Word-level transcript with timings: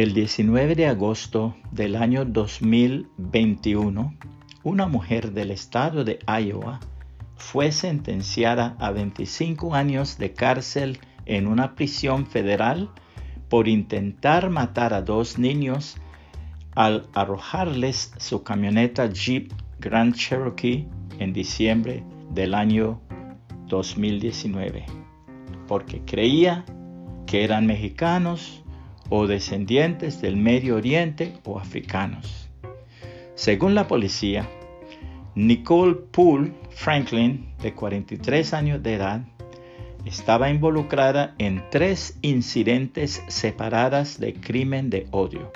El 0.00 0.14
19 0.14 0.76
de 0.76 0.86
agosto 0.86 1.54
del 1.72 1.94
año 1.94 2.24
2021, 2.24 4.14
una 4.62 4.86
mujer 4.86 5.32
del 5.32 5.50
estado 5.50 6.04
de 6.04 6.20
Iowa 6.26 6.80
fue 7.36 7.70
sentenciada 7.70 8.76
a 8.78 8.92
25 8.92 9.74
años 9.74 10.16
de 10.16 10.32
cárcel 10.32 11.00
en 11.26 11.46
una 11.46 11.74
prisión 11.74 12.24
federal 12.24 12.88
por 13.50 13.68
intentar 13.68 14.48
matar 14.48 14.94
a 14.94 15.02
dos 15.02 15.38
niños 15.38 15.98
al 16.74 17.06
arrojarles 17.12 18.14
su 18.16 18.42
camioneta 18.42 19.06
Jeep 19.12 19.52
Grand 19.80 20.14
Cherokee 20.14 20.88
en 21.18 21.34
diciembre 21.34 22.02
del 22.32 22.54
año 22.54 23.02
2019, 23.66 24.86
porque 25.68 26.00
creía 26.06 26.64
que 27.26 27.44
eran 27.44 27.66
mexicanos 27.66 28.64
o 29.10 29.26
descendientes 29.26 30.22
del 30.22 30.36
Medio 30.36 30.76
Oriente 30.76 31.34
o 31.44 31.58
africanos. 31.58 32.48
Según 33.34 33.74
la 33.74 33.86
policía, 33.86 34.48
Nicole 35.34 35.94
Poole 35.94 36.52
Franklin, 36.70 37.52
de 37.62 37.74
43 37.74 38.54
años 38.54 38.82
de 38.82 38.94
edad, 38.94 39.20
estaba 40.04 40.50
involucrada 40.50 41.34
en 41.38 41.62
tres 41.70 42.18
incidentes 42.22 43.22
separadas 43.28 44.18
de 44.18 44.34
crimen 44.34 44.88
de 44.88 45.06
odio. 45.10 45.52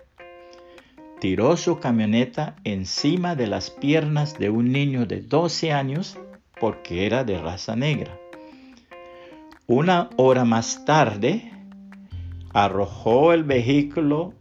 Tiró 1.20 1.56
su 1.56 1.78
camioneta 1.78 2.56
encima 2.64 3.34
de 3.34 3.46
las 3.46 3.70
piernas 3.70 4.38
de 4.38 4.50
un 4.50 4.70
niño 4.72 5.06
de 5.06 5.22
12 5.22 5.72
años 5.72 6.18
porque 6.60 7.06
era 7.06 7.24
de 7.24 7.38
raza 7.38 7.76
negra. 7.76 8.18
Una 9.66 10.10
hora 10.16 10.44
más 10.44 10.84
tarde, 10.84 11.50
arrojó 12.54 13.32
el 13.32 13.42
vehículo 13.42 14.32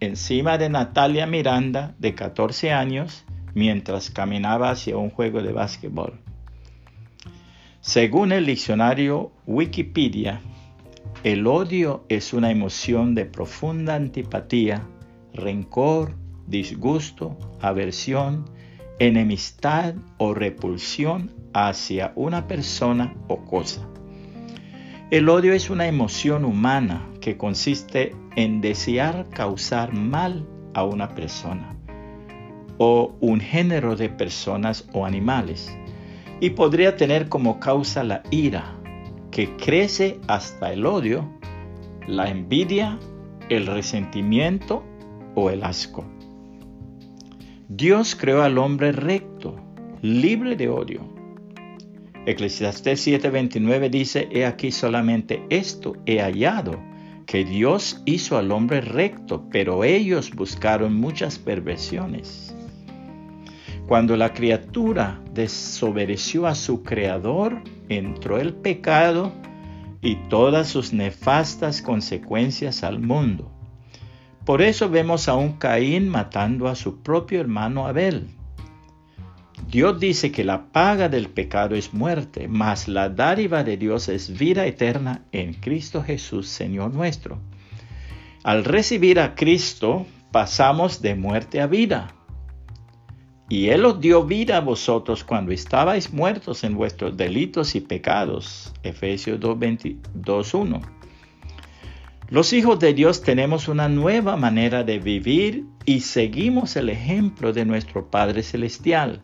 encima 0.00 0.58
de 0.58 0.70
Natalia 0.70 1.26
Miranda, 1.26 1.94
de 1.98 2.14
14 2.14 2.72
años, 2.72 3.24
mientras 3.54 4.10
caminaba 4.10 4.70
hacia 4.70 4.96
un 4.96 5.10
juego 5.10 5.42
de 5.42 5.52
básquetbol. 5.52 6.18
Según 7.80 8.32
el 8.32 8.46
diccionario 8.46 9.32
Wikipedia, 9.46 10.40
el 11.24 11.46
odio 11.46 12.04
es 12.08 12.32
una 12.32 12.50
emoción 12.50 13.14
de 13.14 13.26
profunda 13.26 13.94
antipatía, 13.94 14.82
rencor, 15.34 16.14
disgusto, 16.46 17.36
aversión, 17.60 18.50
enemistad 18.98 19.94
o 20.16 20.32
repulsión 20.32 21.32
hacia 21.52 22.12
una 22.16 22.46
persona 22.48 23.14
o 23.28 23.44
cosa. 23.44 23.86
El 25.08 25.28
odio 25.28 25.52
es 25.52 25.70
una 25.70 25.86
emoción 25.86 26.44
humana 26.44 27.08
que 27.20 27.36
consiste 27.36 28.12
en 28.34 28.60
desear 28.60 29.28
causar 29.30 29.92
mal 29.92 30.44
a 30.74 30.82
una 30.82 31.14
persona 31.14 31.76
o 32.78 33.14
un 33.20 33.38
género 33.38 33.94
de 33.94 34.08
personas 34.08 34.88
o 34.92 35.06
animales 35.06 35.72
y 36.40 36.50
podría 36.50 36.96
tener 36.96 37.28
como 37.28 37.60
causa 37.60 38.02
la 38.02 38.24
ira, 38.32 38.74
que 39.30 39.56
crece 39.56 40.18
hasta 40.26 40.72
el 40.72 40.84
odio, 40.84 41.24
la 42.08 42.28
envidia, 42.28 42.98
el 43.48 43.68
resentimiento 43.68 44.82
o 45.36 45.50
el 45.50 45.62
asco. 45.62 46.04
Dios 47.68 48.16
creó 48.16 48.42
al 48.42 48.58
hombre 48.58 48.90
recto, 48.90 49.54
libre 50.02 50.56
de 50.56 50.68
odio. 50.68 51.15
Eclesiastés 52.26 53.06
7:29 53.06 53.88
dice, 53.88 54.28
He 54.32 54.44
aquí 54.44 54.72
solamente 54.72 55.44
esto 55.48 55.94
he 56.06 56.20
hallado, 56.20 56.82
que 57.24 57.44
Dios 57.44 58.02
hizo 58.04 58.36
al 58.36 58.50
hombre 58.50 58.80
recto, 58.80 59.48
pero 59.50 59.84
ellos 59.84 60.32
buscaron 60.32 60.94
muchas 60.94 61.38
perversiones. 61.38 62.54
Cuando 63.86 64.16
la 64.16 64.32
criatura 64.32 65.20
desobedeció 65.32 66.48
a 66.48 66.56
su 66.56 66.82
creador, 66.82 67.62
entró 67.88 68.38
el 68.38 68.54
pecado 68.54 69.32
y 70.02 70.16
todas 70.28 70.68
sus 70.68 70.92
nefastas 70.92 71.80
consecuencias 71.80 72.82
al 72.82 72.98
mundo. 72.98 73.52
Por 74.44 74.62
eso 74.62 74.88
vemos 74.88 75.28
a 75.28 75.34
un 75.34 75.54
Caín 75.54 76.08
matando 76.08 76.66
a 76.66 76.74
su 76.74 77.02
propio 77.02 77.40
hermano 77.40 77.86
Abel. 77.86 78.26
Dios 79.68 79.98
dice 79.98 80.30
que 80.30 80.44
la 80.44 80.66
paga 80.70 81.08
del 81.08 81.28
pecado 81.28 81.74
es 81.74 81.92
muerte, 81.92 82.46
mas 82.46 82.86
la 82.86 83.08
dádiva 83.08 83.64
de 83.64 83.76
Dios 83.76 84.08
es 84.08 84.38
vida 84.38 84.64
eterna 84.64 85.22
en 85.32 85.54
Cristo 85.54 86.04
Jesús, 86.04 86.46
Señor 86.48 86.94
nuestro. 86.94 87.40
Al 88.44 88.64
recibir 88.64 89.18
a 89.18 89.34
Cristo, 89.34 90.06
pasamos 90.30 91.02
de 91.02 91.16
muerte 91.16 91.60
a 91.60 91.66
vida. 91.66 92.14
Y 93.48 93.68
Él 93.68 93.84
os 93.84 94.00
dio 94.00 94.24
vida 94.24 94.58
a 94.58 94.60
vosotros 94.60 95.24
cuando 95.24 95.50
estabais 95.50 96.12
muertos 96.12 96.62
en 96.62 96.76
vuestros 96.76 97.16
delitos 97.16 97.74
y 97.74 97.80
pecados. 97.80 98.72
Efesios 98.84 99.40
2.1. 99.40 100.80
Los 102.28 102.52
hijos 102.52 102.78
de 102.78 102.94
Dios 102.94 103.22
tenemos 103.22 103.66
una 103.66 103.88
nueva 103.88 104.36
manera 104.36 104.84
de 104.84 105.00
vivir 105.00 105.64
y 105.84 106.00
seguimos 106.00 106.76
el 106.76 106.88
ejemplo 106.88 107.52
de 107.52 107.64
nuestro 107.64 108.10
Padre 108.10 108.42
Celestial. 108.44 109.22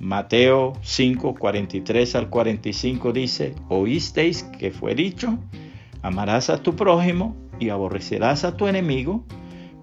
Mateo 0.00 0.74
5, 0.82 1.34
43 1.34 2.14
al 2.16 2.28
45 2.28 3.12
dice, 3.12 3.54
oísteis 3.68 4.42
que 4.58 4.70
fue 4.70 4.94
dicho, 4.94 5.38
amarás 6.02 6.50
a 6.50 6.62
tu 6.62 6.76
prójimo 6.76 7.34
y 7.58 7.70
aborrecerás 7.70 8.44
a 8.44 8.56
tu 8.56 8.68
enemigo, 8.68 9.24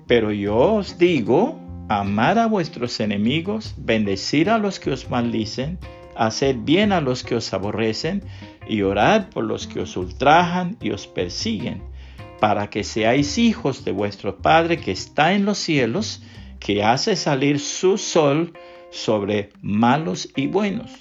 pero 0.06 0.32
yo 0.32 0.76
os 0.76 1.00
digo, 1.00 1.60
amar 1.90 2.38
a 2.38 2.46
vuestros 2.46 3.00
enemigos, 3.00 3.74
bendecir 3.78 4.50
a 4.50 4.60
los 4.60 4.80
que 4.80 4.92
os 4.92 5.10
maldicen, 5.10 5.80
hacer 6.16 6.58
bien 6.58 6.92
a 6.92 7.02
los 7.02 7.24
que 7.24 7.36
os 7.36 7.52
aborrecen 7.52 8.24
y 8.68 8.84
orad 8.84 9.30
por 9.30 9.44
los 9.44 9.66
que 9.66 9.80
os 9.82 9.98
ultrajan 9.98 10.78
y 10.80 10.92
os 10.92 11.08
persiguen, 11.08 11.82
para 12.40 12.70
que 12.70 12.84
seáis 12.84 13.40
hijos 13.40 13.84
de 13.84 13.92
vuestro 13.92 14.38
Padre 14.38 14.78
que 14.78 14.92
está 14.92 15.34
en 15.34 15.46
los 15.46 15.58
cielos, 15.58 16.22
que 16.60 16.84
hace 16.84 17.16
salir 17.16 17.60
su 17.60 17.98
sol 17.98 18.54
sobre 18.94 19.50
malos 19.64 20.30
y 20.36 20.46
buenos, 20.46 20.92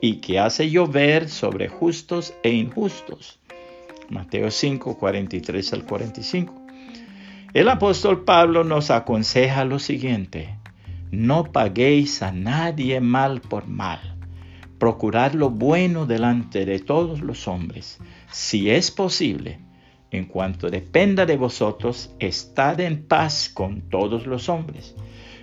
y 0.00 0.16
que 0.16 0.38
hace 0.38 0.70
llover 0.70 1.28
sobre 1.28 1.68
justos 1.68 2.32
e 2.42 2.50
injustos. 2.50 3.38
Mateo 4.08 4.50
5, 4.50 4.96
43 4.98 5.72
al 5.74 5.84
45. 5.84 6.54
El 7.52 7.68
apóstol 7.68 8.24
Pablo 8.24 8.64
nos 8.64 8.90
aconseja 8.90 9.66
lo 9.66 9.78
siguiente, 9.78 10.56
no 11.10 11.52
paguéis 11.52 12.22
a 12.22 12.32
nadie 12.32 13.00
mal 13.00 13.42
por 13.42 13.68
mal, 13.68 14.16
procurad 14.78 15.34
lo 15.34 15.50
bueno 15.50 16.06
delante 16.06 16.64
de 16.64 16.78
todos 16.78 17.20
los 17.20 17.46
hombres, 17.46 17.98
si 18.30 18.70
es 18.70 18.90
posible, 18.90 19.60
en 20.10 20.24
cuanto 20.24 20.70
dependa 20.70 21.26
de 21.26 21.36
vosotros, 21.36 22.14
estad 22.18 22.80
en 22.80 23.06
paz 23.06 23.50
con 23.52 23.82
todos 23.82 24.26
los 24.26 24.48
hombres. 24.48 24.94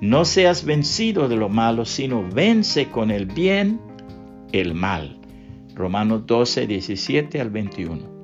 No 0.00 0.26
seas 0.26 0.64
vencido 0.64 1.26
de 1.28 1.36
lo 1.36 1.48
malo, 1.48 1.84
sino 1.86 2.28
vence 2.28 2.90
con 2.90 3.10
el 3.10 3.26
bien 3.26 3.80
el 4.52 4.74
mal. 4.74 5.18
Romanos 5.74 6.26
12, 6.26 6.66
17 6.66 7.40
al 7.40 7.50
21. 7.50 8.16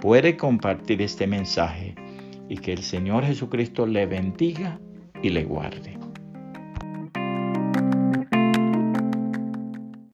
Puede 0.00 0.36
compartir 0.36 1.02
este 1.02 1.26
mensaje 1.26 1.94
y 2.48 2.58
que 2.58 2.72
el 2.72 2.82
Señor 2.82 3.24
Jesucristo 3.24 3.86
le 3.86 4.06
bendiga 4.06 4.78
y 5.22 5.30
le 5.30 5.44
guarde. 5.44 5.99